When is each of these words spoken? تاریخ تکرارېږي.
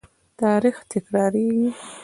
تاریخ 0.41 0.77
تکرارېږي. 0.91 1.69